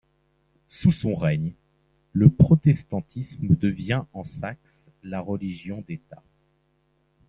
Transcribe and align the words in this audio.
Sous 0.67 0.89
son 0.91 1.13
règne, 1.13 1.51
le 2.13 2.31
Protestantisme 2.31 3.49
devint 3.55 4.07
en 4.13 4.23
Saxe 4.23 4.89
religion 5.03 5.83
d’État. 5.87 6.23